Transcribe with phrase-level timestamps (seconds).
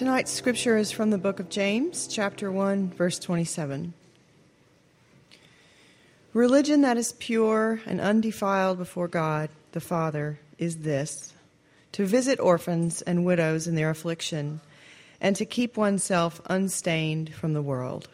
[0.00, 3.92] Tonight's scripture is from the book of James, chapter 1, verse 27.
[6.32, 11.34] Religion that is pure and undefiled before God the Father is this
[11.92, 14.62] to visit orphans and widows in their affliction,
[15.20, 18.08] and to keep oneself unstained from the world.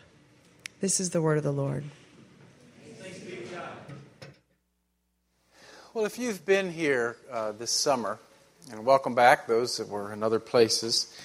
[0.80, 1.84] This is the word of the Lord.
[5.94, 8.18] Well, if you've been here uh, this summer,
[8.72, 11.16] and welcome back those that were in other places,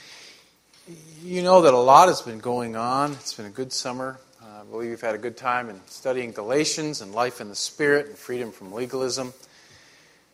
[1.24, 3.12] you know that a lot has been going on.
[3.14, 4.20] It's been a good summer.
[4.42, 7.56] Uh, I believe you've had a good time in studying Galatians and life in the
[7.56, 9.34] Spirit and freedom from legalism.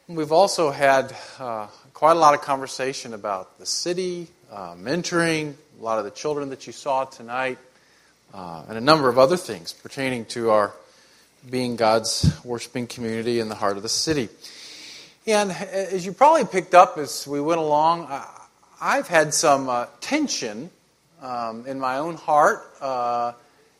[0.07, 5.83] We've also had uh, quite a lot of conversation about the city, uh, mentoring, a
[5.83, 7.57] lot of the children that you saw tonight,
[8.33, 10.73] uh, and a number of other things pertaining to our
[11.49, 14.29] being God's worshiping community in the heart of the city.
[15.25, 18.07] And as you probably picked up as we went along,
[18.79, 20.69] I've had some uh, tension
[21.21, 23.33] um, in my own heart uh,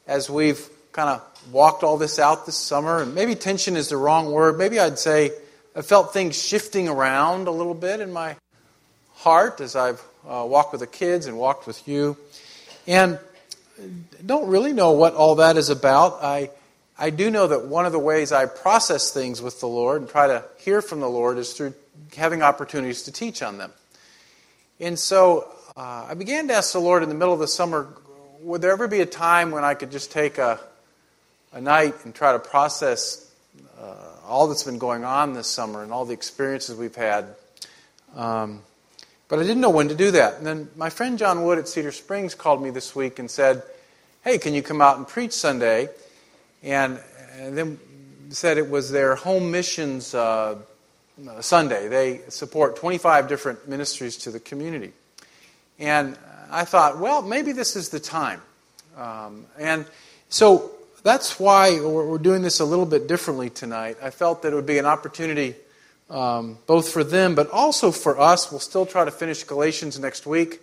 [0.07, 3.03] as we've kind of walked all this out this summer.
[3.03, 4.57] And maybe tension is the wrong word.
[4.57, 5.31] Maybe I'd say
[5.75, 8.37] I felt things shifting around a little bit in my
[9.17, 12.17] heart as I've uh, walked with the kids and walked with you.
[12.87, 13.19] And
[14.25, 16.23] don't really know what all that is about.
[16.23, 16.49] I,
[16.97, 20.09] I do know that one of the ways I process things with the Lord and
[20.09, 21.75] try to hear from the Lord is through
[22.15, 23.71] having opportunities to teach on them.
[24.79, 27.87] And so uh, I began to ask the Lord in the middle of the summer
[28.41, 30.59] would there ever be a time when I could just take a,
[31.51, 33.31] a night and try to process
[33.79, 33.95] uh,
[34.27, 37.25] all that's been going on this summer and all the experiences we've had?
[38.15, 38.61] Um,
[39.27, 40.37] but I didn't know when to do that.
[40.37, 43.63] And then my friend John Wood at Cedar Springs called me this week and said,
[44.23, 45.89] Hey, can you come out and preach Sunday?
[46.61, 46.99] And,
[47.33, 47.79] and then
[48.29, 50.57] said it was their home missions uh,
[51.41, 51.87] Sunday.
[51.87, 54.93] They support 25 different ministries to the community.
[55.79, 56.17] And
[56.49, 58.41] I thought, well, maybe this is the time.
[58.97, 59.85] Um, and
[60.29, 60.71] so
[61.03, 63.97] that's why we're doing this a little bit differently tonight.
[64.01, 65.55] I felt that it would be an opportunity
[66.09, 68.51] um, both for them, but also for us.
[68.51, 70.61] We'll still try to finish Galatians next week.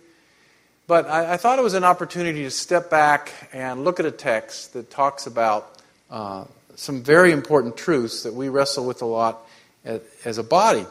[0.87, 4.11] But I, I thought it was an opportunity to step back and look at a
[4.11, 5.71] text that talks about
[6.09, 6.45] uh,
[6.75, 9.44] some very important truths that we wrestle with a lot
[9.85, 10.85] as a body.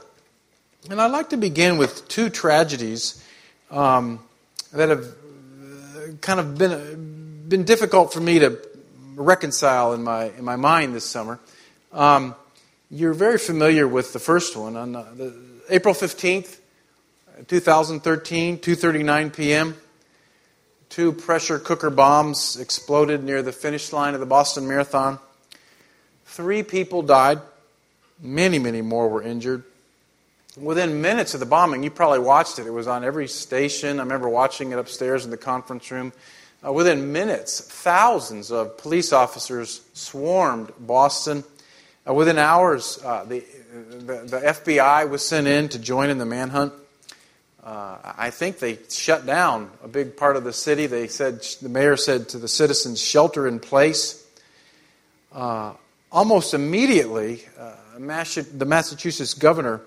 [0.90, 3.24] And I'd like to begin with two tragedies
[3.70, 4.20] um,
[4.72, 8.58] that have uh, kind of been, been difficult for me to
[9.16, 11.40] reconcile in my, in my mind this summer.
[11.92, 12.34] Um,
[12.90, 14.76] you're very familiar with the first one.
[14.76, 15.34] On the, the,
[15.70, 16.58] April 15th,
[17.48, 19.76] 2013, 2.39 p.m.,
[20.90, 25.18] two pressure cooker bombs exploded near the finish line of the Boston Marathon.
[26.26, 27.40] Three people died.
[28.20, 29.64] Many, many more were injured.
[30.56, 32.66] Within minutes of the bombing, you probably watched it.
[32.66, 33.98] It was on every station.
[33.98, 36.12] I remember watching it upstairs in the conference room.
[36.64, 41.44] Uh, within minutes, thousands of police officers swarmed Boston.
[42.08, 43.44] Uh, within hours, uh, the,
[43.90, 46.72] the, the, FBI was sent in to join in the manhunt.
[47.62, 50.86] Uh, I think they shut down a big part of the city.
[50.86, 54.22] They said the mayor said to the citizens, "Shelter in place."
[55.32, 55.72] Uh,
[56.12, 59.80] almost immediately, uh, the Massachusetts governor,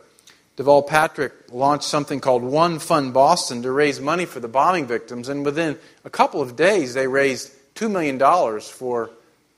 [0.56, 5.30] Deval Patrick, launched something called One Fund Boston to raise money for the bombing victims.
[5.30, 8.20] And within a couple of days, they raised $2 million
[8.62, 9.12] for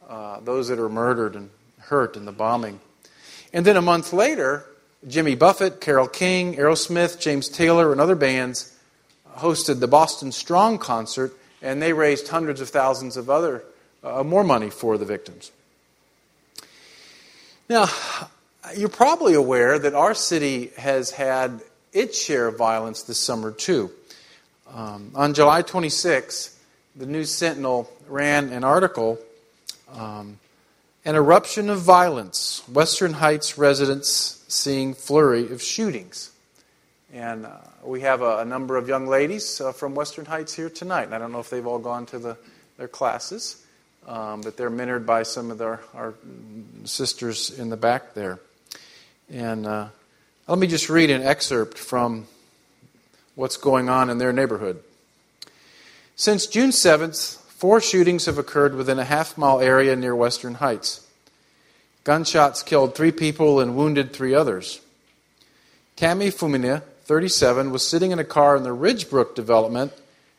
[0.07, 1.49] uh, those that are murdered and
[1.79, 2.79] hurt in the bombing.
[3.53, 4.65] And then a month later,
[5.07, 8.75] Jimmy Buffett, Carole King, Aerosmith, James Taylor, and other bands
[9.37, 13.63] hosted the Boston Strong concert, and they raised hundreds of thousands of other
[14.03, 15.51] uh, more money for the victims.
[17.69, 17.87] Now,
[18.75, 21.61] you're probably aware that our city has had
[21.93, 23.91] its share of violence this summer, too.
[24.73, 26.57] Um, on July 26,
[26.95, 29.17] the News Sentinel ran an article
[29.93, 30.39] um,
[31.05, 32.61] An eruption of violence.
[32.71, 36.31] Western Heights residents seeing flurry of shootings.
[37.11, 40.69] And uh, we have a, a, number of young ladies uh, from Western Heights here
[40.69, 41.11] tonight.
[41.11, 42.37] I don't know if they've all gone to the,
[42.77, 43.65] their classes
[44.09, 46.15] um, but they're mentored by some of their, our
[46.83, 48.39] sisters in the back there.
[49.31, 49.87] And uh,
[50.47, 52.27] let me just read an excerpt from
[53.35, 54.81] what's going on in their neighborhood.
[56.15, 61.05] Since June 7th, four shootings have occurred within a half mile area near Western Heights.
[62.03, 64.81] Gunshots killed three people and wounded three others.
[65.95, 69.91] Tammy Fumina, 37, was sitting in a car in the Ridgebrook development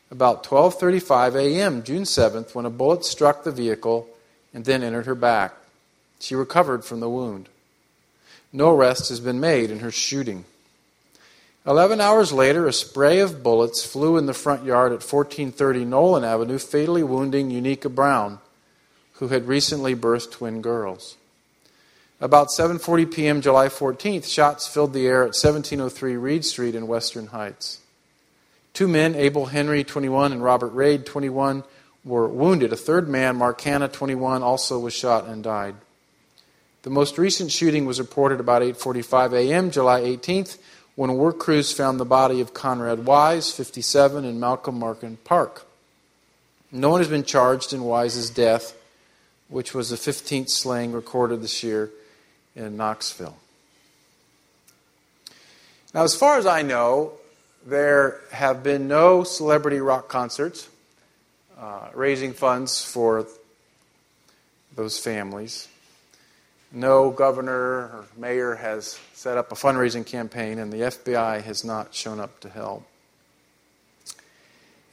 [0.09, 1.83] about 12:35 a.m.
[1.83, 4.09] June 7th when a bullet struck the vehicle
[4.53, 5.53] and then entered her back.
[6.19, 7.47] She recovered from the wound.
[8.53, 10.45] No arrest has been made in her shooting.
[11.65, 16.23] Eleven hours later, a spray of bullets flew in the front yard at 1430 Nolan
[16.23, 18.39] Avenue, fatally wounding Unica Brown,
[19.13, 21.17] who had recently birthed twin girls.
[22.19, 23.41] About 7:40 p.m.
[23.41, 27.79] July 14th, shots filled the air at 1703 Reed Street in Western Heights.
[28.73, 31.63] Two men, Abel Henry, 21, and Robert Raid, 21,
[32.05, 32.71] were wounded.
[32.71, 35.75] A third man, Mark Hanna, 21, also was shot and died.
[36.83, 39.71] The most recent shooting was reported about 8:45 a.m.
[39.71, 40.57] July 18th
[40.95, 45.65] when work crews found the body of Conrad Wise, 57, in Malcolm Martin Park.
[46.71, 48.75] No one has been charged in Wise's death,
[49.47, 51.91] which was the 15th slaying recorded this year
[52.55, 53.37] in Knoxville.
[55.93, 57.13] Now, as far as I know,
[57.65, 60.69] there have been no celebrity rock concerts
[61.59, 63.27] uh, raising funds for
[64.75, 65.67] those families.
[66.71, 71.93] No governor or mayor has set up a fundraising campaign, and the FBI has not
[71.93, 72.87] shown up to help.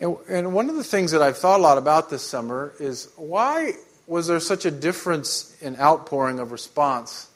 [0.01, 3.73] And, one of the things that I've thought a lot about this summer is why
[4.07, 7.29] was there such a difference in outpouring of response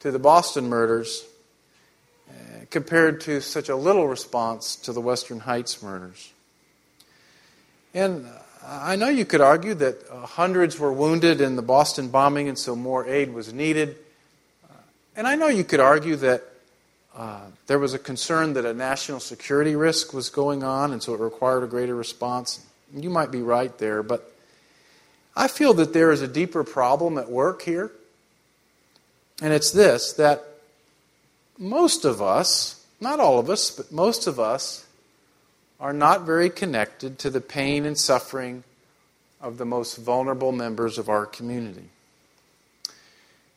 [0.00, 1.24] to the Boston murders
[2.28, 2.32] uh,
[2.70, 6.32] compared to such a little response to the Western Heights murders?
[7.92, 8.26] And
[8.66, 12.58] I know you could argue that uh, hundreds were wounded in the Boston bombing, and
[12.58, 13.96] so more aid was needed.
[14.68, 14.74] Uh,
[15.16, 16.42] and I know you could argue that
[17.16, 21.14] uh, there was a concern that a national security risk was going on, and so
[21.14, 22.64] it required a greater response.
[22.94, 24.30] You might be right there, but
[25.34, 27.92] I feel that there is a deeper problem at work here.
[29.40, 30.44] And it's this that
[31.58, 34.84] most of us, not all of us, but most of us,
[35.80, 38.62] are not very connected to the pain and suffering
[39.40, 41.88] of the most vulnerable members of our community.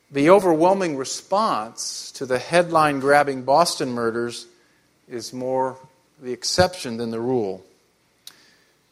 [0.10, 4.46] The overwhelming response to the headline grabbing Boston murders
[5.10, 5.78] is more
[6.22, 7.66] the exception than the rule.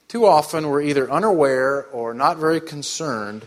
[0.10, 3.46] Too often, we're either unaware or not very concerned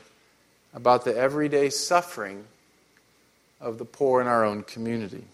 [0.72, 2.44] about the everyday suffering
[3.60, 5.24] of the poor in our own community.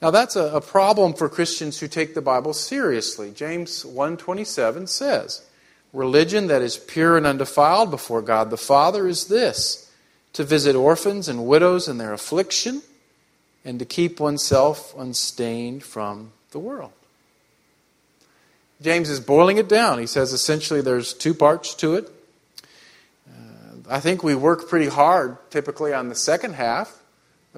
[0.00, 3.32] Now that's a, a problem for Christians who take the Bible seriously.
[3.32, 5.42] James 1:27 says,
[5.92, 9.90] "Religion that is pure and undefiled before God the Father is this:
[10.34, 12.82] to visit orphans and widows in their affliction
[13.64, 16.92] and to keep oneself unstained from the world."
[18.80, 19.98] James is boiling it down.
[19.98, 22.08] He says essentially there's two parts to it.
[23.28, 26.97] Uh, I think we work pretty hard typically on the second half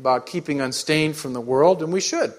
[0.00, 2.32] about keeping unstained from the world, and we should.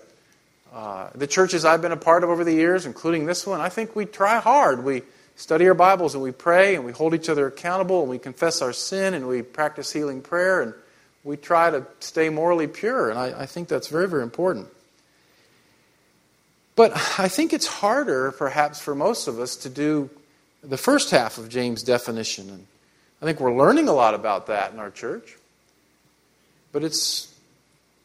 [0.74, 3.70] Uh, the churches I've been a part of over the years, including this one, I
[3.70, 4.84] think we try hard.
[4.84, 5.04] We
[5.36, 8.62] study our Bibles and we pray and we hold each other accountable and we confess
[8.62, 10.74] our sin and we practice healing prayer and
[11.24, 13.12] we try to stay morally pure.
[13.12, 14.68] And I, I think that's very, very important.
[16.76, 20.10] But I think it's harder, perhaps, for most of us to do
[20.64, 22.50] the first half of James' definition.
[22.50, 22.66] And
[23.22, 25.38] I think we're learning a lot about that in our church.
[26.72, 27.31] But it's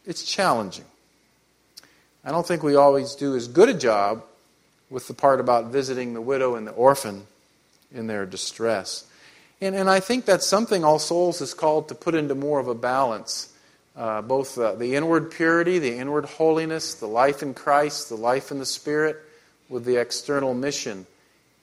[0.06, 0.84] it's challenging.
[2.24, 4.24] I don't think we always do as good a job
[4.90, 7.26] with the part about visiting the widow and the orphan
[7.92, 9.06] in their distress.
[9.60, 12.68] And, and I think that's something All Souls is called to put into more of
[12.68, 13.52] a balance.
[13.96, 18.50] Uh, both uh, the inward purity, the inward holiness, the life in Christ, the life
[18.50, 19.16] in the Spirit,
[19.68, 21.06] with the external mission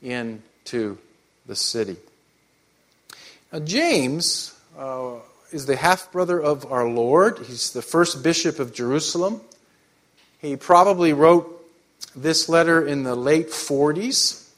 [0.02, 0.98] into
[1.46, 1.96] the city.
[3.52, 5.18] Now, James uh,
[5.54, 7.40] is the half brother of our Lord.
[7.40, 9.42] He's the first bishop of Jerusalem.
[10.40, 11.50] He probably wrote
[12.16, 14.50] this letter in the late 40s.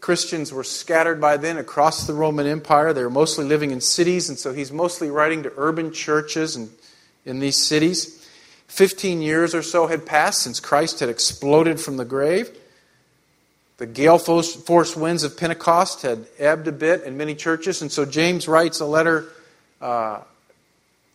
[0.00, 2.92] Christians were scattered by then across the Roman Empire.
[2.92, 6.70] They were mostly living in cities, and so he's mostly writing to urban churches and
[7.24, 8.26] in these cities.
[8.66, 12.50] Fifteen years or so had passed since Christ had exploded from the grave.
[13.76, 18.04] The gale force winds of Pentecost had ebbed a bit in many churches, and so
[18.04, 19.28] James writes a letter
[19.82, 20.20] uh,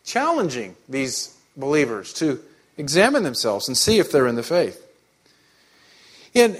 [0.03, 2.39] challenging these believers to
[2.77, 4.83] examine themselves and see if they're in the faith.
[6.33, 6.55] In,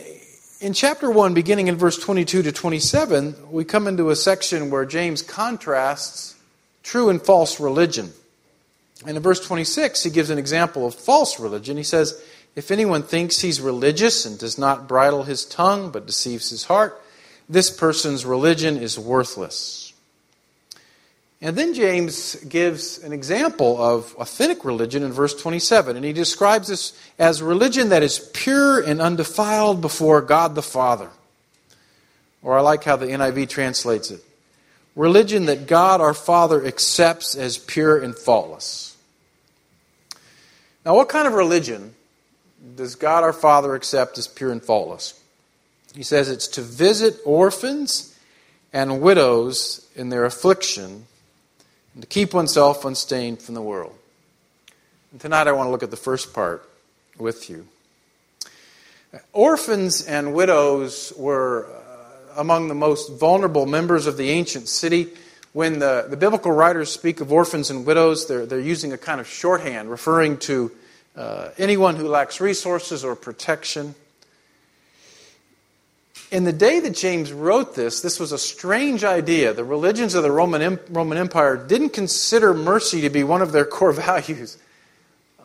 [0.60, 4.86] in chapter 1, beginning in verse 22 to 27, we come into a section where
[4.86, 6.36] James contrasts
[6.82, 8.12] true and false religion.
[9.06, 11.78] And in verse 26, he gives an example of false religion.
[11.78, 12.20] He says,
[12.56, 17.00] If anyone thinks he's religious and does not bridle his tongue but deceives his heart,
[17.48, 19.87] this person's religion is worthless.
[21.40, 26.68] And then James gives an example of authentic religion in verse 27, and he describes
[26.68, 31.10] this as religion that is pure and undefiled before God the Father.
[32.42, 34.24] Or I like how the NIV translates it
[34.96, 38.98] religion that God our Father accepts as pure and faultless.
[40.84, 41.94] Now, what kind of religion
[42.76, 45.22] does God our Father accept as pure and faultless?
[45.94, 48.18] He says it's to visit orphans
[48.74, 51.06] and widows in their affliction
[51.98, 53.96] and to keep oneself unstained from the world.
[55.12, 56.70] And tonight I want to look at the first part
[57.18, 57.68] with you.
[59.34, 65.08] Orphans and widows were uh, among the most vulnerable members of the ancient city.
[65.54, 69.20] When the, the biblical writers speak of orphans and widows, they're, they're using a kind
[69.20, 70.72] of shorthand referring to
[71.16, 73.96] uh, anyone who lacks resources or protection.
[76.30, 79.54] In the day that James wrote this, this was a strange idea.
[79.54, 83.64] The religions of the Roman, Roman Empire didn't consider mercy to be one of their
[83.64, 84.58] core values.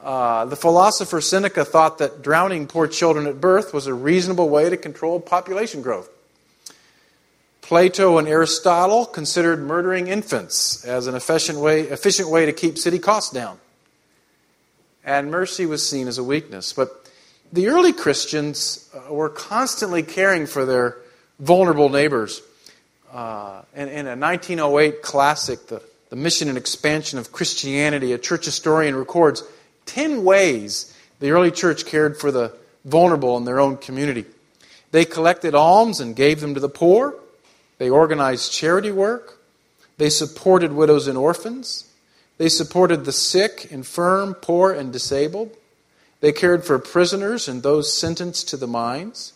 [0.02, 4.68] Uh, the philosopher Seneca thought that drowning poor children at birth was a reasonable way
[4.68, 6.10] to control population growth.
[7.60, 12.98] Plato and Aristotle considered murdering infants as an efficient way, efficient way to keep city
[12.98, 13.58] costs down.
[15.04, 16.72] And mercy was seen as a weakness.
[16.72, 17.01] But
[17.52, 20.96] the early Christians uh, were constantly caring for their
[21.38, 22.40] vulnerable neighbors.
[23.12, 28.46] Uh, in, in, a 1908 classic, the, the Mission and Expansion of Christianity, a church
[28.46, 29.42] historian records
[29.86, 32.54] 10 ways the early church cared for the
[32.84, 34.24] vulnerable in their own community.
[34.90, 37.14] They collected alms and gave them to the poor.
[37.78, 39.38] They organized charity work.
[39.98, 41.88] They supported widows and orphans.
[42.38, 45.56] They supported the sick, infirm, poor, and disabled.
[46.22, 49.32] They cared for prisoners and those sentenced to the mines.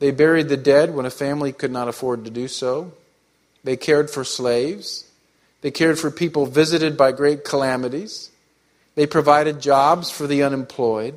[0.00, 2.92] They buried the dead when a family could not afford to do so.
[3.62, 5.04] They cared for slaves.
[5.60, 8.32] They cared for people visited by great calamities.
[8.96, 11.16] They provided jobs for the unemployed.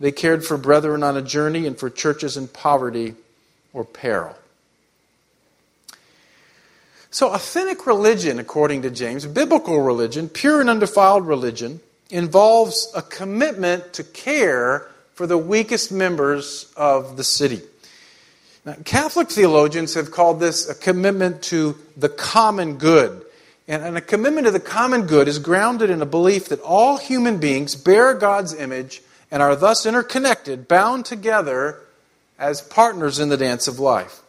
[0.00, 3.16] They cared for brethren on a journey and for churches in poverty
[3.74, 4.34] or peril.
[7.10, 11.80] So, authentic religion, according to James, biblical religion, pure and undefiled religion,
[12.10, 17.62] involves a commitment to care for the weakest members of the city.
[18.64, 23.22] Now, Catholic theologians have called this a commitment to the common good.
[23.68, 27.38] And, a commitment to the common good is grounded in a belief that all human
[27.38, 31.80] beings bear God's image and are thus interconnected, bound together
[32.38, 34.20] as partners in the dance of life.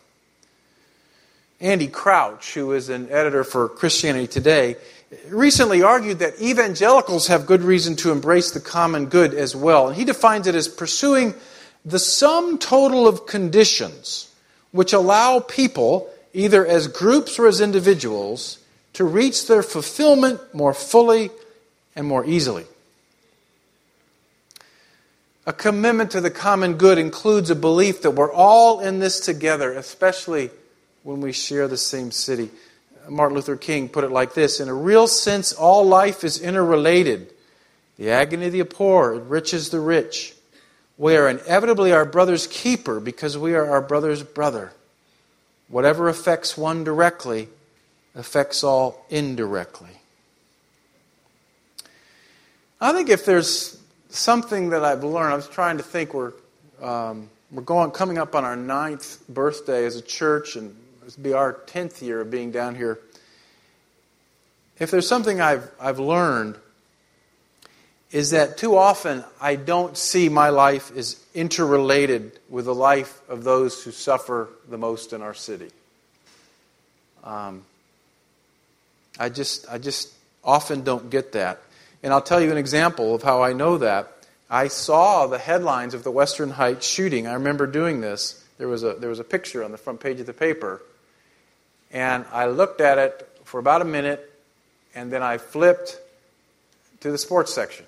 [1.60, 4.76] Andy Crouch, who is an editor for Christianity Today,
[5.30, 9.88] recently argued that evangelicals have good reason to embrace the common good as well.
[9.88, 11.34] And he defines it as pursuing
[11.86, 14.34] the sum total of conditions
[14.72, 18.60] which allow people, either as groups or as individuals,
[18.94, 21.30] to reach their fulfillment more fully
[21.96, 22.66] and more easily.
[25.46, 29.72] A commitment to the common good includes a belief that we're all in this together,
[29.72, 30.50] especially
[31.04, 32.50] when we share the same city.
[33.10, 37.34] Martin Luther King put it like this In a real sense, all life is interrelated.
[37.98, 40.36] The agony of the poor enriches the rich.
[40.98, 44.72] We are inevitably our brother's keeper because we are our brother's brother.
[45.68, 47.50] Whatever affects one directly
[48.16, 49.90] affects all indirectly.
[52.80, 56.34] I think if there's something that I've learned, I was trying to think we're,
[56.82, 60.76] um, we're going, coming up on our ninth birthday as a church, and
[61.08, 63.00] this will be our 10th year of being down here.
[64.78, 66.58] If there's something I've, I've learned,
[68.12, 73.46] is that too often I don't see my life as interrelated with the life of
[73.46, 75.70] those who suffer the most in our city.
[77.24, 77.64] Um,
[79.18, 80.12] I just, I just
[80.44, 81.62] often don't get that.
[82.04, 84.12] And I'll tell you an example of how I know that.
[84.50, 87.28] I saw the headlines of the Western Heights shooting.
[87.28, 88.44] I remember doing this.
[88.58, 90.82] There was a, there was a picture on the front page of the paper
[91.98, 94.32] and I looked at it for about a minute,
[94.94, 96.00] and then I flipped
[97.00, 97.88] to the sports section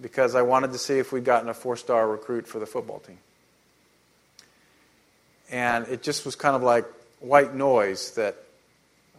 [0.00, 3.00] because I wanted to see if we'd gotten a four star recruit for the football
[3.00, 3.18] team.
[5.50, 6.86] And it just was kind of like
[7.20, 8.34] white noise that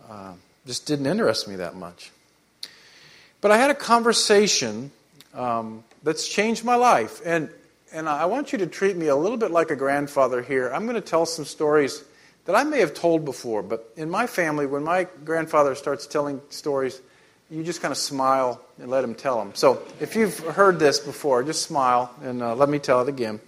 [0.09, 0.33] uh,
[0.65, 2.09] just didn't interest me that much.
[3.41, 4.89] But I had a conversation
[5.35, 7.21] um, that's changed my life.
[7.23, 7.49] And,
[7.93, 10.71] and I want you to treat me a little bit like a grandfather here.
[10.73, 12.03] I'm going to tell some stories
[12.45, 16.41] that I may have told before, but in my family, when my grandfather starts telling
[16.49, 17.01] stories,
[17.49, 19.53] you just kind of smile and let him tell them.
[19.55, 23.39] So if you've heard this before, just smile and uh, let me tell it again.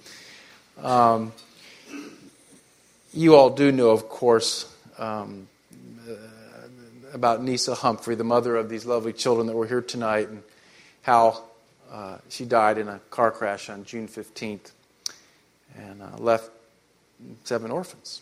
[0.82, 1.32] Um,
[3.14, 5.48] you all do know, of course, um,
[6.08, 6.14] uh,
[7.14, 10.44] about Nisa Humphrey, the mother of these lovely children that were here tonight, and
[11.02, 11.44] how
[11.92, 14.72] uh, she died in a car crash on June 15th
[15.76, 16.52] and uh, left
[17.44, 18.22] seven orphans.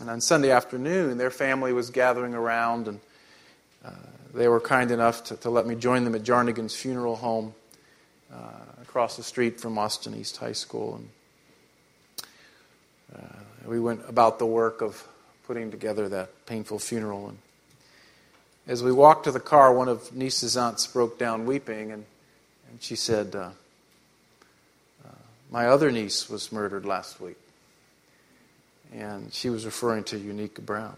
[0.00, 3.00] And on Sunday afternoon, their family was gathering around, and
[3.84, 3.90] uh,
[4.34, 7.54] they were kind enough to, to, let me join them at Jarnigan's funeral home.
[8.32, 8.38] Uh,
[8.92, 11.00] across the street from Austin East High School.
[11.00, 12.28] And
[13.16, 15.08] uh, we went about the work of
[15.46, 17.28] putting together that painful funeral.
[17.28, 17.38] And
[18.66, 22.04] as we walked to the car, one of Niece's aunts broke down weeping, and,
[22.68, 23.48] and she said, uh,
[25.06, 25.08] uh,
[25.50, 27.38] My other niece was murdered last week.
[28.92, 30.96] And she was referring to Unique Brown.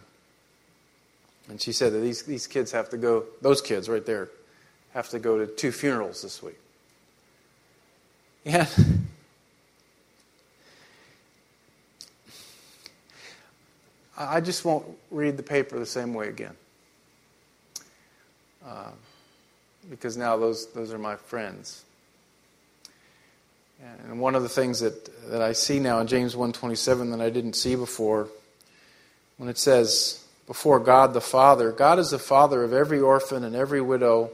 [1.49, 4.31] And she said that these, these kids have to go, those kids right there,
[4.93, 6.59] have to go to two funerals this week.
[8.47, 8.69] And
[14.17, 16.55] I just won't read the paper the same way again.
[18.65, 18.91] Uh,
[19.91, 21.85] because now those, those are my friends.
[24.09, 27.31] And one of the things that, that I see now in James 1.27 that I
[27.31, 28.29] didn't see before,
[29.37, 33.55] when it says, before God the Father, God is the Father of every orphan and
[33.55, 34.31] every widow.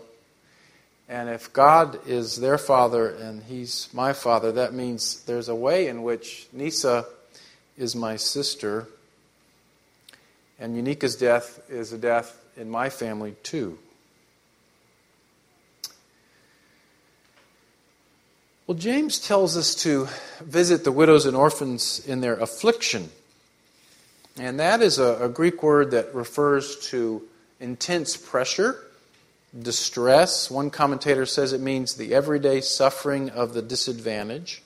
[1.08, 5.88] And if God is their Father and He's my Father, that means there's a way
[5.88, 7.06] in which Nisa
[7.76, 8.86] is my sister
[10.60, 13.78] and Unica's death is a death in my family, too.
[18.70, 20.06] Well, James tells us to
[20.40, 23.10] visit the widows and orphans in their affliction.
[24.38, 27.20] And that is a, a Greek word that refers to
[27.58, 28.80] intense pressure,
[29.60, 30.52] distress.
[30.52, 34.60] One commentator says it means the everyday suffering of the disadvantaged.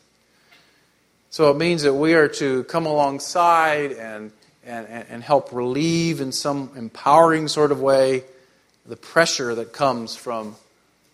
[1.30, 4.32] So it means that we are to come alongside and,
[4.66, 8.24] and, and help relieve in some empowering sort of way
[8.84, 10.56] the pressure that comes from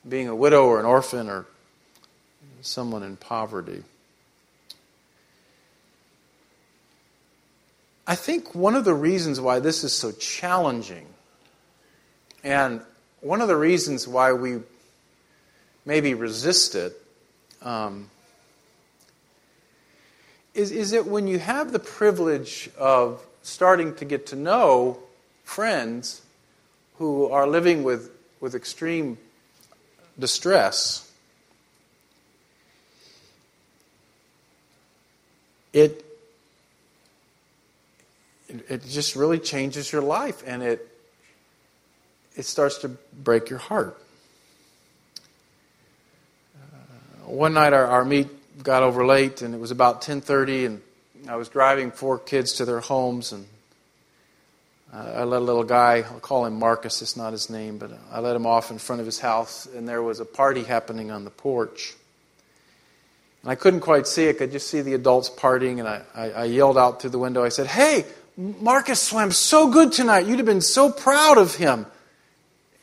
[0.08, 1.46] being a widow or an orphan or
[2.62, 3.82] someone in poverty.
[8.06, 11.06] I think one of the reasons why this is so challenging,
[12.42, 12.82] and
[13.20, 14.58] one of the reasons why we
[15.84, 17.00] maybe resist it,
[17.62, 18.10] um,
[20.54, 24.98] is, is that when you have the privilege of starting to get to know
[25.44, 26.22] friends
[26.98, 29.18] who are living with, with extreme
[30.18, 31.09] distress,
[35.72, 36.04] it,
[38.48, 40.86] it just really changes your life and it,
[42.36, 44.00] it starts to break your heart.
[46.56, 48.28] Uh, one night our, our meet
[48.62, 50.82] got over late and it was about 10.30 and
[51.28, 53.46] I was driving four kids to their homes, and
[54.92, 58.20] I let a little guy, I'll call him Marcus, it's not his name, but I
[58.20, 61.24] let him off in front of his house, and there was a party happening on
[61.24, 61.94] the porch.
[63.42, 66.02] And I couldn't quite see it, I could just see the adults partying, and I,
[66.14, 68.04] I, I yelled out through the window, I said, Hey,
[68.36, 70.26] Marcus swam so good tonight.
[70.26, 71.86] You'd have been so proud of him.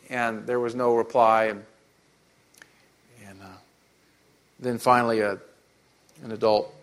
[0.10, 1.46] And there was no reply.
[1.46, 1.66] And,
[3.28, 3.58] and uh,
[4.60, 5.40] then finally, a,
[6.24, 6.74] an adult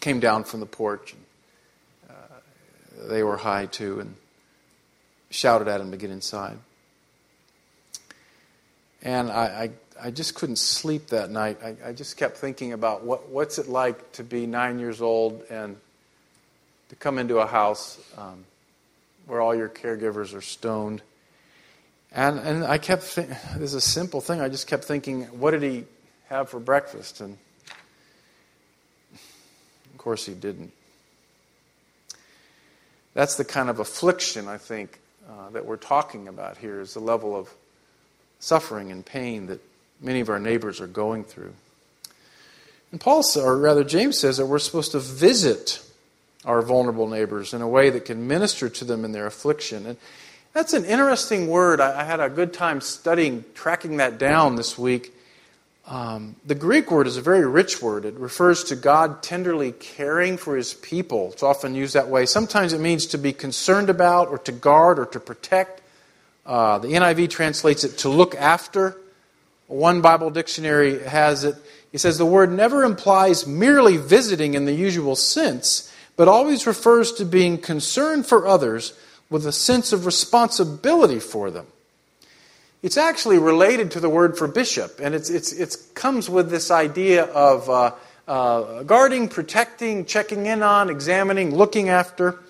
[0.00, 1.14] came down from the porch.
[1.14, 1.22] And,
[2.10, 4.14] uh, they were high too and
[5.30, 6.58] shouted at him to get inside.
[9.02, 11.58] And I, I, I just couldn't sleep that night.
[11.62, 15.42] I, I just kept thinking about what, what's it like to be nine years old
[15.50, 15.76] and
[16.88, 18.44] to come into a house um,
[19.26, 21.02] where all your caregivers are stoned.
[22.12, 25.52] And, and I kept, thinking, this is a simple thing, I just kept thinking, what
[25.52, 25.84] did he
[26.28, 27.20] have for breakfast?
[27.20, 27.38] And
[29.14, 30.72] of course, he didn't.
[33.14, 37.00] That's the kind of affliction, I think, uh, that we're talking about here is the
[37.00, 37.52] level of
[38.40, 39.60] suffering and pain that
[40.02, 41.52] many of our neighbors are going through.
[42.90, 45.82] And Paul, or rather James says that we're supposed to visit
[46.44, 49.86] our vulnerable neighbors in a way that can minister to them in their affliction.
[49.86, 49.96] And
[50.52, 51.80] that's an interesting word.
[51.80, 55.14] I, had a good time studying, tracking that down this week.
[55.86, 58.04] Um, the Greek word is a very rich word.
[58.04, 61.30] It refers to God tenderly caring for his people.
[61.32, 62.26] It's often used that way.
[62.26, 65.80] Sometimes it means to be concerned about, or to guard, or to protect.
[66.44, 68.96] Uh, the NIV translates it to look after.
[69.72, 71.56] One Bible dictionary has it.
[71.90, 77.12] He says the word never implies merely visiting in the usual sense, but always refers
[77.12, 78.92] to being concerned for others
[79.30, 81.66] with a sense of responsibility for them.
[82.82, 86.70] It's actually related to the word for bishop, and it's, it's, it comes with this
[86.70, 87.92] idea of uh,
[88.28, 92.40] uh, guarding, protecting, checking in on, examining, looking after.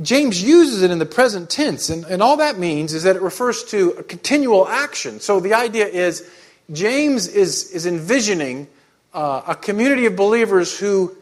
[0.00, 3.22] James uses it in the present tense, and, and all that means is that it
[3.22, 5.20] refers to a continual action.
[5.20, 6.28] So the idea is
[6.70, 8.68] James is, is envisioning
[9.14, 11.16] uh, a community of believers who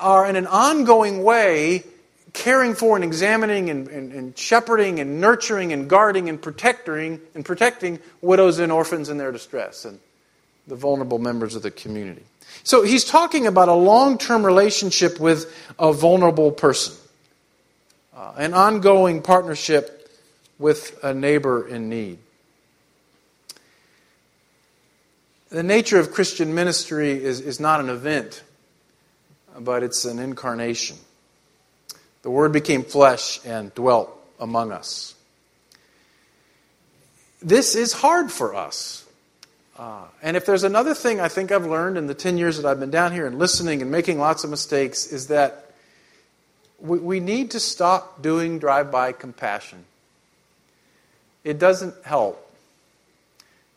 [0.00, 1.84] are in an ongoing way
[2.32, 7.44] caring for and examining and, and, and, shepherding and nurturing and guarding and protecting and
[7.44, 9.84] protecting widows and orphans in their distress.
[9.84, 9.98] And
[10.66, 12.22] the vulnerable members of the community.
[12.62, 16.96] So he's talking about a long term relationship with a vulnerable person,
[18.20, 20.10] uh, an ongoing partnership
[20.58, 22.18] with a neighbor in need.
[25.48, 28.42] The nature of Christian ministry is, is not an event,
[29.58, 30.98] but it's an incarnation.
[32.20, 35.14] The Word became flesh and dwelt among us.
[37.40, 39.06] This is hard for us.
[39.78, 42.68] Uh, and if there's another thing I think I've learned in the 10 years that
[42.68, 45.69] I've been down here and listening and making lots of mistakes, is that
[46.80, 49.84] we, we need to stop doing drive by compassion.
[51.44, 52.46] It doesn't help.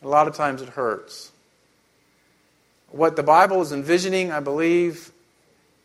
[0.01, 1.31] A lot of times it hurts.
[2.89, 5.11] What the Bible is envisioning, I believe,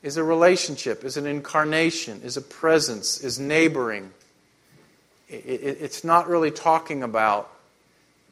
[0.03, 4.11] is a relationship, is an incarnation, is a presence, is neighboring.
[5.29, 7.51] It's not really talking about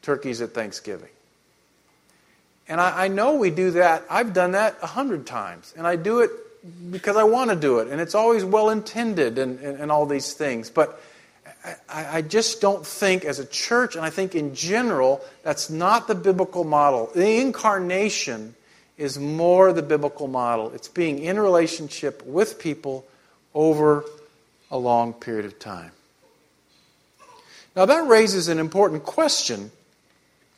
[0.01, 1.09] turkeys at Thanksgiving.
[2.67, 4.03] And I, I know we do that.
[4.09, 5.73] I've done that a hundred times.
[5.77, 6.31] And I do it
[6.91, 7.87] because I want to do it.
[7.87, 10.69] And it's always well intended and, and, and, all these things.
[10.69, 11.01] But
[11.89, 16.07] I, I just don't think, as a church, and I think in general, that's not
[16.07, 17.09] the biblical model.
[17.13, 18.55] The incarnation
[18.97, 20.71] is more the biblical model.
[20.71, 23.05] It's being in relationship with people
[23.53, 24.03] over
[24.71, 25.91] a long period of time.
[27.75, 29.71] Now, that raises an important question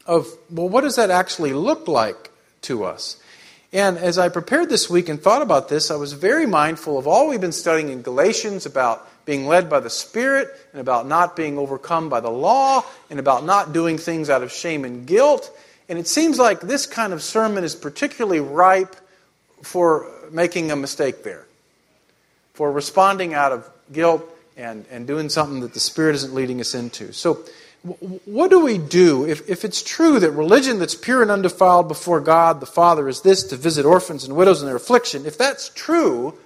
[0.06, 3.22] of, well, what does that actually look like to us?
[3.72, 7.06] And as I prepared this week and thought about this, I was very mindful of
[7.06, 11.36] all we've been studying in Galatians about being led by the Spirit and about not
[11.36, 15.56] being overcome by the law and about not doing things out of shame and guilt.
[15.88, 18.96] And it seems like this kind of sermon is particularly ripe
[19.62, 21.46] for making a mistake there,
[22.56, 24.24] for responding out of guilt
[24.58, 27.14] and, and doing something that the Spirit isn't leading us into.
[27.14, 27.46] So,
[27.84, 32.20] what do we do if, if it's true that religion that's pure and undefiled before
[32.20, 35.26] God the Father is this to visit orphans and widows in their affliction?
[35.26, 36.38] If that's true,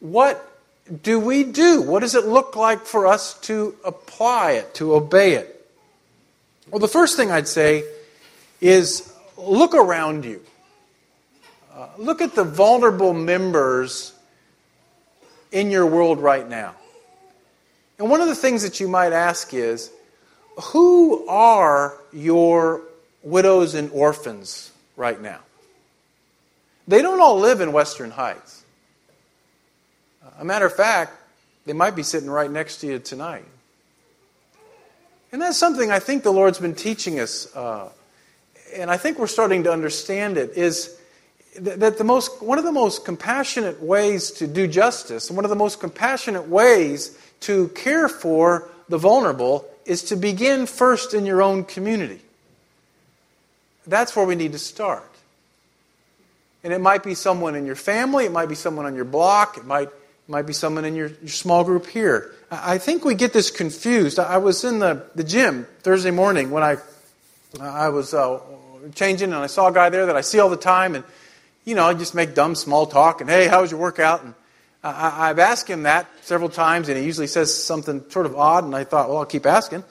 [0.00, 0.44] what
[1.02, 1.80] do we do?
[1.80, 5.70] What does it look like for us to apply it, to obey it?
[6.70, 7.84] Well, the first thing I'd say
[8.60, 10.42] is look around you.
[11.72, 14.12] Uh, look at the vulnerable members
[15.52, 16.74] in your world right now.
[17.98, 19.90] And one of the things that you might ask is,
[20.60, 22.82] who are your
[23.22, 25.40] widows and orphans right now?
[26.88, 28.64] They don't all live in Western Heights.
[30.38, 31.12] A matter of fact,
[31.66, 33.44] they might be sitting right next to you tonight.
[35.30, 37.88] And that's something I think the Lord's been teaching us, uh,
[38.74, 40.98] and I think we're starting to understand it, is
[41.58, 45.56] that the most, one of the most compassionate ways to do justice, one of the
[45.56, 51.64] most compassionate ways to care for the vulnerable is to begin first in your own
[51.64, 52.20] community.
[53.86, 55.08] That's where we need to start.
[56.64, 59.56] And it might be someone in your family, it might be someone on your block,
[59.56, 62.32] it might, it might be someone in your, your small group here.
[62.50, 64.18] I think we get this confused.
[64.18, 66.76] I was in the, the gym Thursday morning when I,
[67.60, 68.38] I was uh,
[68.94, 71.04] changing, and I saw a guy there that I see all the time, and
[71.64, 74.22] you know, I just make dumb small talk, and hey, how was your workout?
[74.22, 74.34] And
[74.84, 78.64] I, have asked him that several times, and he usually says something sort of odd,
[78.64, 79.84] and I thought, well, I'll keep asking.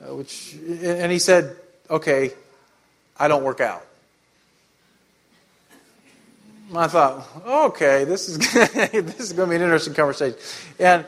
[0.00, 1.56] Uh, which, and he said,
[1.90, 2.30] okay,
[3.18, 3.84] I don't work out.
[6.74, 8.38] I thought, okay, this is
[8.92, 10.38] this is going to be an interesting conversation,
[10.78, 11.06] and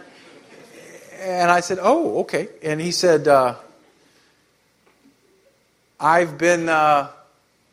[1.20, 3.57] and I said, oh, okay, and he said, uh,
[5.98, 7.09] I've been uh,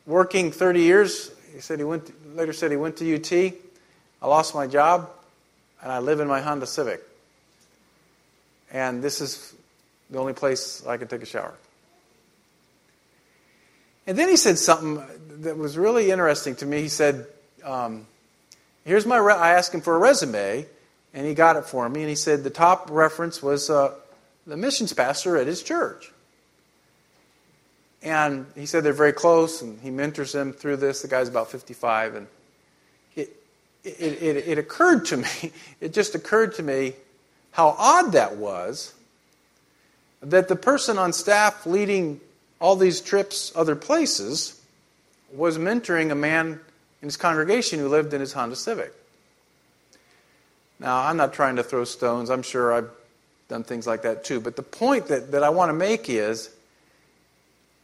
[0.07, 1.31] working 30 years.
[1.53, 3.53] He said he went to, later said he went to UT.
[4.21, 5.11] I lost my job
[5.85, 6.99] and I live in my Honda Civic.
[8.71, 9.53] And this is
[10.09, 11.53] the only place I can take a shower.
[14.07, 15.03] And then he said something
[15.43, 16.81] that was really interesting to me.
[16.81, 17.27] He said,
[17.63, 18.07] um,
[18.83, 19.35] Here's my, re-.
[19.35, 20.65] I asked him for a resume,
[21.13, 22.01] and he got it for me.
[22.01, 23.93] And he said the top reference was uh,
[24.47, 26.11] the missions pastor at his church.
[28.01, 31.03] And he said they're very close, and he mentors them through this.
[31.03, 32.27] The guy's about 55, and
[33.15, 33.29] it,
[33.85, 36.93] it, it occurred to me, it just occurred to me
[37.51, 38.93] how odd that was
[40.21, 42.19] that the person on staff leading
[42.59, 44.59] all these trips other places
[45.31, 46.59] was mentoring a man
[47.01, 48.93] in his congregation who lived in his Honda Civic.
[50.79, 52.29] Now, I'm not trying to throw stones.
[52.29, 52.89] I'm sure I've
[53.47, 54.39] done things like that too.
[54.39, 56.49] But the point that, that I want to make is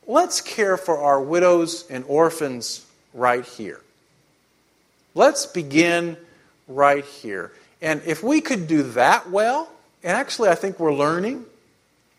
[0.08, 3.82] let's care for our widows and orphans right here.
[5.13, 6.17] Let's begin
[6.67, 7.52] right here.
[7.82, 9.69] And if we could do that well,
[10.04, 11.45] and actually I think we're learning,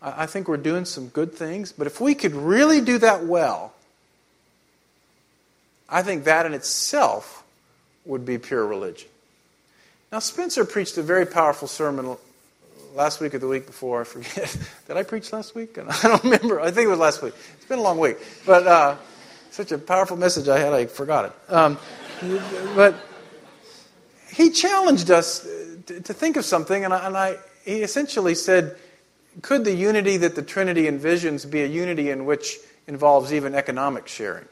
[0.01, 3.73] I think we're doing some good things, but if we could really do that well,
[5.87, 7.43] I think that in itself
[8.05, 9.07] would be pure religion.
[10.11, 12.17] Now, Spencer preached a very powerful sermon
[12.93, 14.01] last week or the week before.
[14.01, 14.55] I forget.
[14.87, 15.77] Did I preach last week?
[15.77, 16.59] I don't remember.
[16.59, 17.33] I think it was last week.
[17.55, 18.17] It's been a long week.
[18.45, 18.95] But uh,
[19.51, 21.53] such a powerful message I had, I forgot it.
[21.53, 21.77] Um,
[22.75, 22.95] but
[24.31, 25.47] he challenged us
[25.85, 28.77] to, think of something, and, I, and I, he essentially said,
[29.41, 32.57] could the unity that the Trinity envisions be a unity in which
[32.87, 34.45] involves even economic sharing?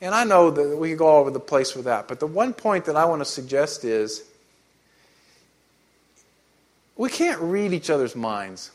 [0.00, 2.26] And I know that we could go all over the place with that, but the
[2.26, 4.24] one point that I want to suggest is
[6.96, 8.70] we can't read each other's minds.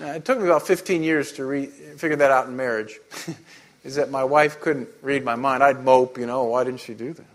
[0.00, 2.98] Now, it took me about 15 years to re- figure that out in marriage.
[3.84, 5.62] is that my wife couldn't read my mind.
[5.62, 7.26] I'd mope, you know, why didn't she do that?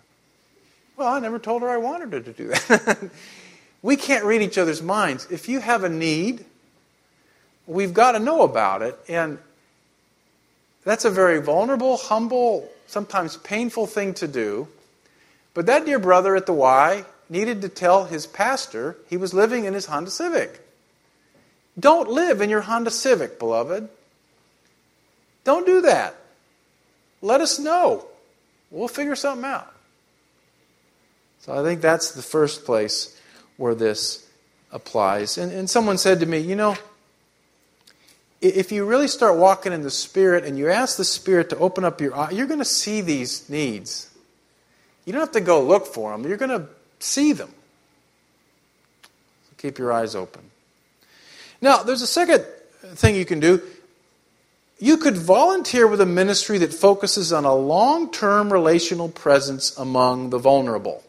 [0.95, 3.09] Well, I never told her I wanted her to do that.
[3.81, 5.27] we can't read each other's minds.
[5.29, 6.43] If you have a need,
[7.67, 8.97] we've got to know about it.
[9.07, 9.37] And
[10.83, 14.67] that's a very vulnerable, humble, sometimes painful thing to do.
[15.53, 19.65] But that dear brother at the Y needed to tell his pastor he was living
[19.65, 20.61] in his Honda Civic.
[21.79, 23.87] Don't live in your Honda Civic, beloved.
[25.43, 26.15] Don't do that.
[27.21, 28.05] Let us know.
[28.69, 29.73] We'll figure something out.
[31.39, 33.19] So I think that's the first place
[33.57, 34.27] where this
[34.71, 35.37] applies.
[35.37, 36.77] And, and someone said to me, you know,
[38.41, 41.83] if you really start walking in the Spirit and you ask the Spirit to open
[41.83, 44.09] up your eye, you're going to see these needs.
[45.05, 46.67] You don't have to go look for them, you're going to
[46.99, 47.49] see them.
[49.01, 50.41] So keep your eyes open.
[51.61, 52.45] Now, there's a second
[52.81, 53.61] thing you can do.
[54.79, 60.29] You could volunteer with a ministry that focuses on a long term relational presence among
[60.29, 61.03] the vulnerable.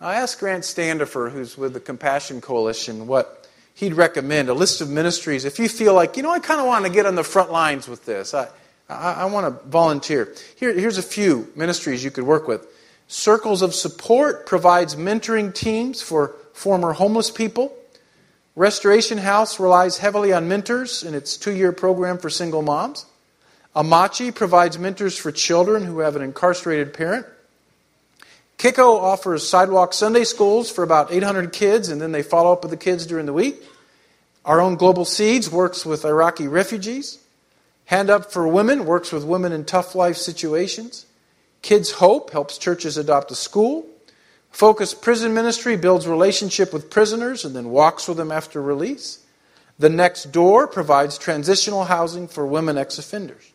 [0.00, 4.90] I asked Grant Standifer, who's with the Compassion Coalition, what he'd recommend a list of
[4.90, 5.44] ministries.
[5.44, 7.52] If you feel like, you know, I kind of want to get on the front
[7.52, 8.48] lines with this, I,
[8.88, 10.34] I, I want to volunteer.
[10.56, 12.66] Here, here's a few ministries you could work with.
[13.06, 17.72] Circles of Support provides mentoring teams for former homeless people.
[18.54, 23.06] Restoration House relies heavily on mentors in its two year program for single moms.
[23.74, 27.26] Amachi provides mentors for children who have an incarcerated parent.
[28.58, 32.70] Kiko offers sidewalk Sunday schools for about 800 kids, and then they follow up with
[32.70, 33.62] the kids during the week.
[34.44, 37.18] Our own Global Seeds works with Iraqi refugees.
[37.86, 41.06] Hand Up for Women works with women in tough life situations.
[41.62, 43.86] Kids Hope helps churches adopt a school.
[44.52, 49.18] Focus Prison Ministry builds relationship with prisoners and then walks with them after release.
[49.78, 53.50] The Next Door provides transitional housing for women ex offenders.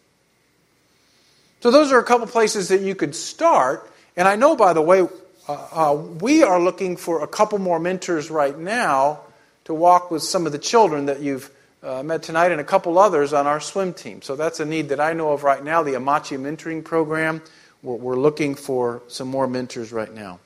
[1.62, 3.90] So, those are a couple places that you could start.
[4.16, 5.08] And I know, by the way,
[5.48, 9.22] uh, uh, we are looking for a couple more mentors right now
[9.66, 11.52] to walk with some of the children that you've
[11.84, 14.24] uh, met tonight and a couple others on our swim team.
[14.24, 17.44] So, that's a need that I know of right now the Amachi Mentoring Program.
[17.84, 20.40] We're, we're looking for some more mentors right now.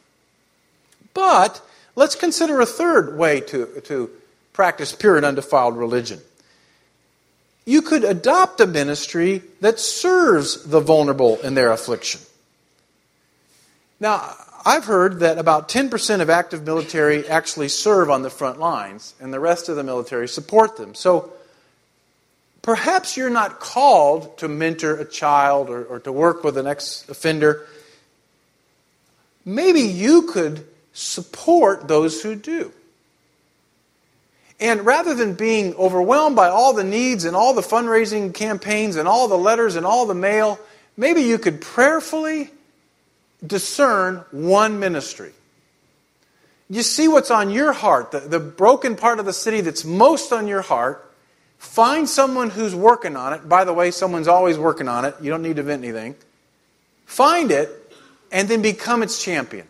[1.14, 1.62] But
[1.96, 4.10] let's consider a third way to, to
[4.54, 6.20] practice pure and undefiled religion.
[7.66, 12.22] You could adopt a ministry that serves the vulnerable in their affliction.
[14.00, 19.14] Now, I've heard that about 10% of active military actually serve on the front lines,
[19.20, 20.96] and the rest of the military support them.
[20.96, 21.34] So
[22.62, 27.08] perhaps you're not called to mentor a child or, or to work with an ex
[27.10, 27.66] offender.
[29.46, 32.72] Maybe you could support those who do.
[34.60, 39.08] And rather than being overwhelmed by all the needs and all the fundraising campaigns and
[39.08, 40.60] all the letters and all the mail,
[40.96, 42.52] maybe you could prayerfully
[43.46, 45.32] discern one ministry.
[46.70, 50.32] You see what's on your heart, the, the broken part of the city that's most
[50.32, 51.12] on your heart.
[51.58, 53.50] Find someone who's working on it.
[53.50, 55.16] By the way, someone's always working on it.
[55.22, 56.16] You don't need to invent anything.
[57.06, 57.70] Find it
[58.32, 59.68] and then become its champion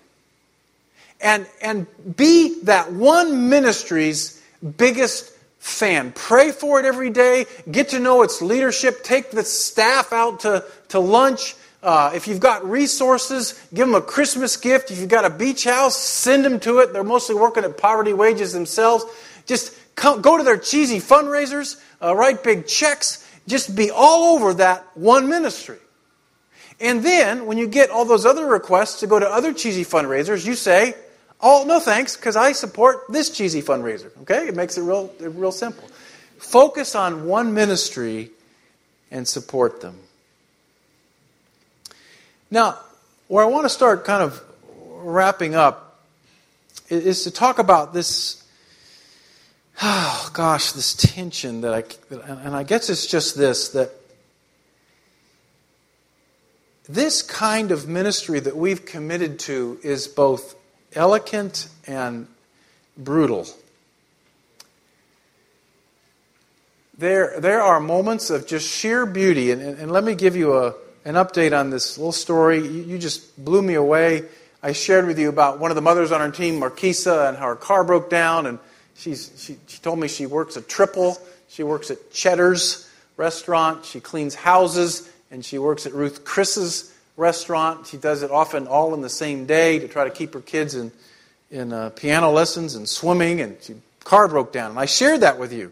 [1.21, 4.41] and, and be that one ministry's
[4.77, 6.11] biggest fan.
[6.13, 7.45] Pray for it every day.
[7.69, 9.03] Get to know its leadership.
[9.03, 11.55] Take the staff out to, to lunch.
[11.83, 14.91] Uh, if you've got resources, give them a Christmas gift.
[14.91, 16.93] If you've got a beach house, send them to it.
[16.93, 19.05] They're mostly working at poverty wages themselves.
[19.45, 23.27] Just come, go to their cheesy fundraisers, uh, write big checks.
[23.47, 25.79] Just be all over that one ministry.
[26.79, 30.45] And then, when you get all those other requests to go to other cheesy fundraisers,
[30.45, 30.95] you say,
[31.41, 34.11] Oh, no thanks, because I support this cheesy fundraiser.
[34.21, 34.47] Okay?
[34.47, 35.89] It makes it real, real simple.
[36.37, 38.29] Focus on one ministry
[39.09, 39.97] and support them.
[42.49, 42.77] Now,
[43.27, 44.43] where I want to start kind of
[45.03, 45.99] wrapping up
[46.89, 48.43] is to talk about this,
[49.81, 51.83] oh gosh, this tension that I,
[52.43, 53.91] and I guess it's just this that
[56.89, 60.55] this kind of ministry that we've committed to is both
[60.95, 62.27] elegant and
[62.97, 63.47] brutal.
[66.97, 70.53] There, there are moments of just sheer beauty, and, and, and let me give you
[70.53, 72.59] a, an update on this little story.
[72.59, 74.25] You, you, just blew me away.
[74.61, 77.47] I shared with you about one of the mothers on our team, Marquisa, and how
[77.47, 78.59] her car broke down, and
[78.95, 81.19] she's, she, she told me she works at Triple.
[81.49, 83.83] She works at Cheddar's restaurant.
[83.85, 87.87] She cleans houses, and she works at Ruth Chris's restaurant.
[87.87, 90.75] She does it often all in the same day to try to keep her kids
[90.75, 90.91] in,
[91.51, 94.71] in uh, piano lessons and swimming, and she car broke down.
[94.71, 95.71] And I shared that with you.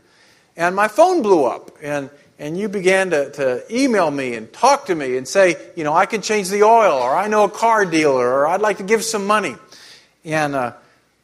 [0.55, 4.85] And my phone blew up, and, and you began to, to email me and talk
[4.85, 7.49] to me and say, you know, I can change the oil, or I know a
[7.49, 9.55] car dealer, or I'd like to give some money.
[10.23, 10.73] And uh,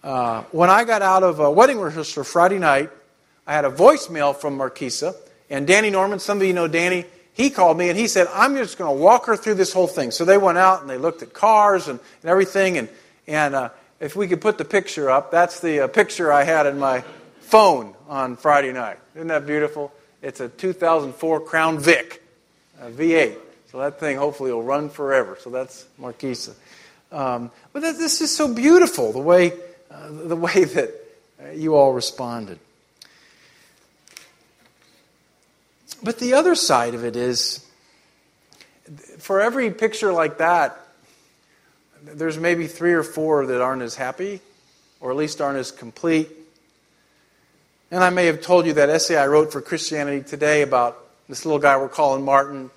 [0.04, 2.90] uh, when I got out of a wedding rehearsal Friday night,
[3.46, 5.16] I had a voicemail from Marquisa,
[5.50, 8.56] and Danny Norman, some of you know Danny, he called me and he said, I'm
[8.56, 10.12] just going to walk her through this whole thing.
[10.12, 12.78] So they went out and they looked at cars and, and everything.
[12.78, 12.89] And,
[13.28, 13.69] and uh,
[14.00, 17.04] if we could put the picture up, that's the uh, picture I had in my
[17.41, 19.00] phone on Friday night.
[19.15, 19.91] Isn't that beautiful?
[20.21, 22.24] It's a 2004 Crown Vic,
[22.82, 23.36] V8.
[23.69, 25.38] So that thing hopefully will run forever.
[25.41, 26.54] So that's Marquisa.
[27.12, 29.52] Um, but that, this is so beautiful the way,
[29.91, 30.91] uh, the way that
[31.54, 32.60] you all responded.
[36.06, 37.65] But the other side of it is
[39.18, 40.78] for every picture like that,
[42.04, 44.39] there's maybe three or four that aren't as happy,
[45.00, 46.30] or at least aren't as complete.
[47.89, 51.44] And I may have told you that essay I wrote for Christianity Today about this
[51.44, 52.70] little guy we're calling Martin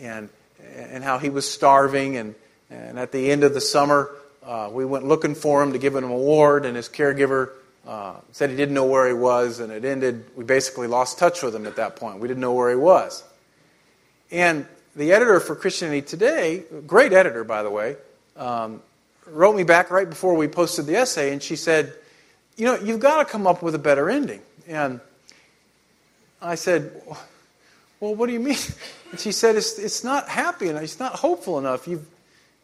[0.00, 0.30] and,
[0.74, 2.16] and how he was starving.
[2.16, 2.34] And,
[2.70, 4.10] and at the end of the summer,
[4.42, 7.50] uh, we went looking for him to give him an award, and his caregiver
[7.86, 11.42] uh, said he didn't know where he was, and it ended, we basically lost touch
[11.42, 12.18] with him at that point.
[12.18, 13.22] We didn't know where he was.
[14.30, 14.66] And
[14.96, 17.96] the editor for Christianity Today, great editor, by the way,
[18.36, 18.82] um,
[19.26, 21.92] wrote me back right before we posted the essay, and she said,
[22.56, 24.40] you know, you've got to come up with a better ending.
[24.68, 25.00] And
[26.40, 27.02] I said,
[28.00, 28.56] well, what do you mean?
[29.10, 30.82] And she said, it's, it's not happy enough.
[30.82, 31.86] It's not hopeful enough.
[31.86, 32.04] You've,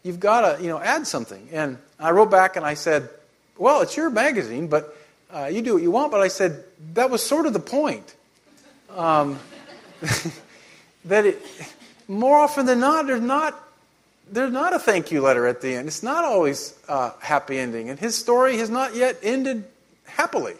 [0.02, 1.48] you've got to, you know, add something.
[1.52, 3.08] And I wrote back and I said,
[3.56, 4.96] well, it's your magazine, but
[5.32, 6.12] uh, you do what you want.
[6.12, 6.64] But I said,
[6.94, 8.14] that was sort of the point.
[8.96, 9.38] Um,
[11.04, 11.42] that it,
[12.08, 13.58] more often than not, there's not
[14.32, 15.88] there's not a thank you letter at the end.
[15.88, 17.90] It's not always a happy ending.
[17.90, 19.64] And his story has not yet ended
[20.04, 20.54] happily.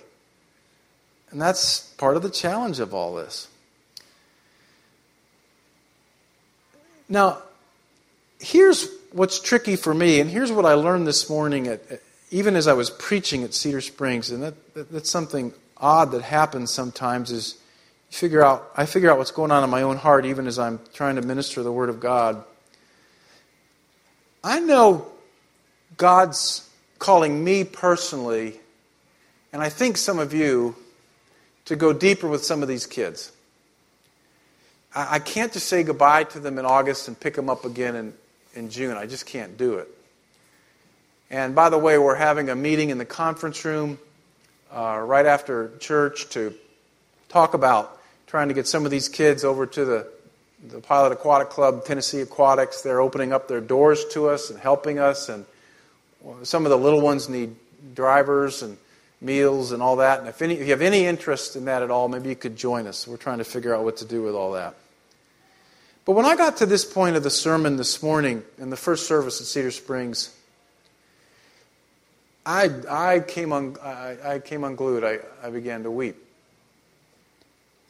[1.30, 3.46] And that's part of the challenge of all this.
[7.09, 7.38] Now,
[8.40, 11.80] here's what's tricky for me, and here's what I learned this morning, at,
[12.31, 16.23] even as I was preaching at Cedar Springs, and that, that, that's something odd that
[16.23, 17.57] happens sometimes is
[18.11, 20.81] figure out I figure out what's going on in my own heart even as I'm
[20.93, 22.45] trying to minister the Word of God.
[24.43, 25.07] I know
[25.97, 28.61] God's calling me personally
[29.53, 30.77] and I think some of you,
[31.64, 33.33] to go deeper with some of these kids.
[34.95, 37.97] I, I can't just say goodbye to them in August and pick them up again
[37.97, 38.14] in,
[38.55, 38.97] in June.
[38.97, 39.88] I just can't do it.
[41.31, 43.99] And by the way, we're having a meeting in the conference room
[44.73, 46.53] uh, right after church to
[47.29, 50.07] talk about trying to get some of these kids over to the,
[50.69, 52.83] the Pilot Aquatic Club, Tennessee Aquatics.
[52.83, 55.29] They're opening up their doors to us and helping us.
[55.29, 55.45] And
[56.43, 57.55] some of the little ones need
[57.95, 58.77] drivers and
[59.21, 60.19] meals and all that.
[60.19, 62.57] And if, any, if you have any interest in that at all, maybe you could
[62.57, 63.07] join us.
[63.07, 64.75] We're trying to figure out what to do with all that.
[66.05, 69.07] But when I got to this point of the sermon this morning in the first
[69.07, 70.35] service at Cedar Springs,
[72.45, 75.05] I, I, came, un, I, I came unglued.
[75.05, 76.16] I, I began to weep.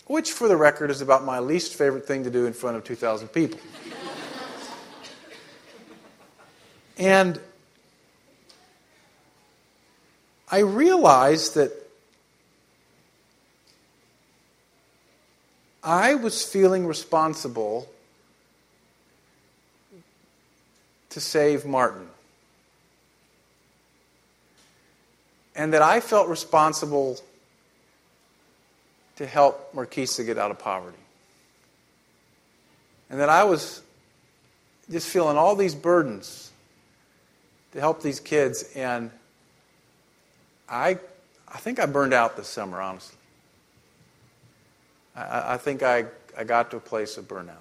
[0.06, 2.84] Which, for the record, is about my least favorite thing to do in front of
[2.84, 3.60] 2,000 people.
[6.98, 7.40] and
[10.50, 11.72] I realized that
[15.82, 17.88] I was feeling responsible
[21.10, 22.08] to save Martin.
[25.54, 27.18] And that I felt responsible
[29.16, 30.96] to help Marquisa get out of poverty.
[33.10, 33.82] And that I was
[34.90, 36.50] just feeling all these burdens
[37.72, 39.10] to help these kids and
[40.70, 40.98] I,
[41.48, 43.18] I think I burned out this summer, honestly.
[45.16, 46.06] I, I think I,
[46.38, 47.56] I got to a place of burnout.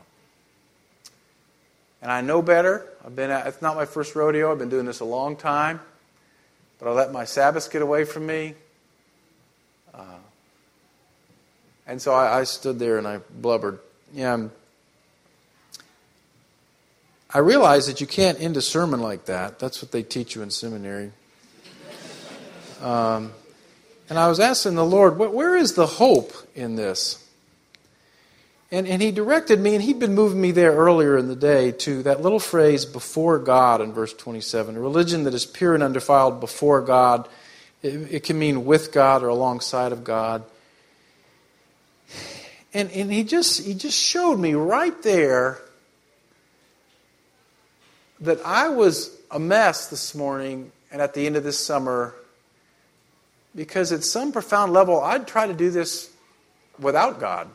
[2.01, 2.85] And I know better.
[3.03, 4.51] I've been at, it's not my first rodeo.
[4.51, 5.81] I've been doing this a long time.
[6.79, 8.55] But I let my Sabbaths get away from me.
[9.93, 10.17] Uh,
[11.85, 13.79] and so I, I, stood there and I blubbered.
[14.13, 14.47] Yeah,
[17.31, 19.59] I realize that you can't end a sermon like that.
[19.59, 21.11] That's what they teach you in seminary.
[22.81, 23.33] Um,
[24.09, 27.23] and I was asking the Lord, where is the hope in this?
[28.71, 31.71] And, and he directed me, and he'd been moving me there earlier in the day
[31.71, 34.77] to that little phrase, before God, in verse 27.
[34.77, 37.27] A religion that is pure and undefiled before God.
[37.81, 40.43] It, it can mean with God or alongside of God.
[42.73, 45.59] And, and he, just, he just showed me right there
[48.19, 52.13] that I was a mess this morning and at the end of this summer
[53.55, 56.11] because at some profound level, I'd try to do this
[56.79, 57.49] without God.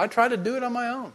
[0.00, 1.12] I try to do it on my own.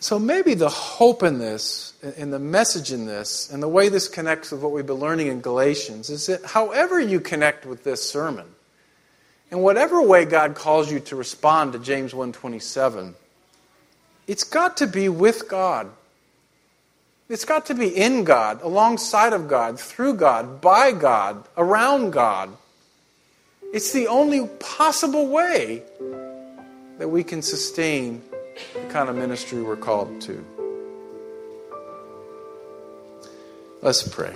[0.00, 4.06] So maybe the hope in this, and the message in this, and the way this
[4.06, 8.06] connects with what we've been learning in Galatians is that however you connect with this
[8.06, 8.44] sermon,
[9.50, 13.14] in whatever way God calls you to respond to James 127,
[14.26, 15.90] it's got to be with God.
[17.30, 22.54] It's got to be in God, alongside of God, through God, by God, around God.
[23.74, 25.82] It's the only possible way
[26.98, 28.22] that we can sustain
[28.72, 30.44] the kind of ministry we're called to.
[33.82, 34.32] Let's pray.